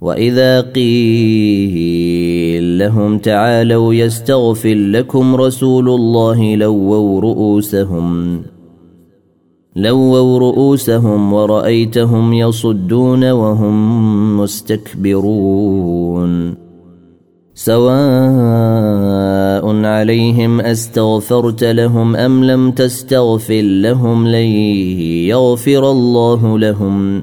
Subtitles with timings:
[0.00, 1.90] واذا قيل
[2.78, 8.42] لهم تعالوا يستغفر لكم رسول الله لووا رؤوسهم
[9.76, 15.90] لووا رؤوسهم ورأيتهم يصدون وهم مستكبرون
[17.54, 17.90] سواء
[19.84, 24.46] عليهم استغفرت لهم ام لم تستغفر لهم لن
[25.28, 27.22] يغفر الله لهم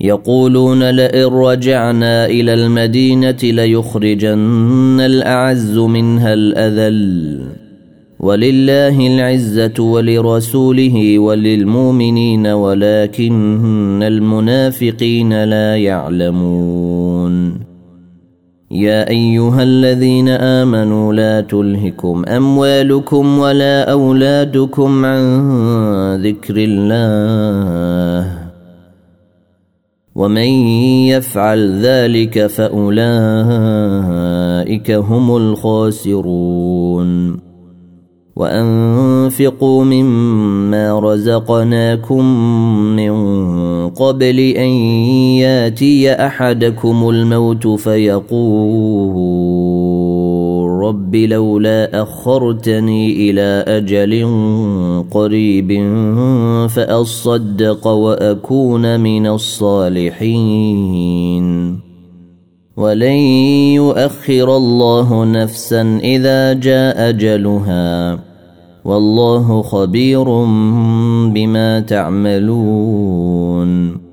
[0.00, 7.40] يقولون لئن رجعنا إلى المدينة ليخرجن الأعز منها الأذل.
[8.20, 17.60] ولله العزة ولرسوله وللمؤمنين ولكن المنافقين لا يعلمون.
[18.70, 28.47] يا أيها الذين آمنوا لا تلهكم أموالكم ولا أولادكم عن ذكر الله.
[30.18, 30.50] ومن
[31.14, 32.98] يفعل ذلك فأولئك
[34.90, 37.08] هم الخاسرون.
[38.38, 42.24] وأنفقوا مما رزقناكم
[42.96, 43.12] من
[43.88, 44.68] قبل أن
[45.42, 49.57] ياتي أحدكم الموت فيقول
[50.80, 54.26] رب لولا أخرتني إلى أجل
[55.10, 55.72] قريب
[56.68, 60.98] فأصدق وأكون من الصالحين.
[62.76, 63.18] ولن
[63.74, 68.18] يؤخر الله نفسا إذا جاء أجلها.
[68.84, 70.24] والله خبير
[71.34, 74.07] بما تعملون.